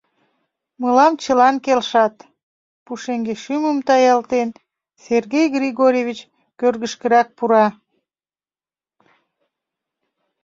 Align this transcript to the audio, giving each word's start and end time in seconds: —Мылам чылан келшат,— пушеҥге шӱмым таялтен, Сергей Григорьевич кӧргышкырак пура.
—Мылам 0.81 1.13
чылан 1.23 1.55
келшат,— 1.65 2.15
пушеҥге 2.85 3.35
шӱмым 3.43 3.77
таялтен, 3.87 4.49
Сергей 5.05 5.47
Григорьевич 5.57 6.19
кӧргышкырак 6.59 7.27
пура. 7.37 7.67